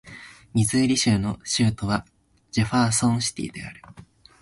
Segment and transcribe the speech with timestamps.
[0.55, 2.07] ミズーリ州の州都は
[2.51, 3.83] ジェファーソンシティである